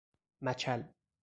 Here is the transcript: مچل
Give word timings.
مچل 0.41 0.81